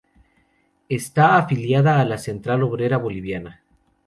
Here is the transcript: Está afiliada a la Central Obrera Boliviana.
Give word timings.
Está 0.89 1.37
afiliada 1.37 1.99
a 2.01 2.05
la 2.05 2.17
Central 2.17 2.63
Obrera 2.63 2.97
Boliviana. 2.97 3.61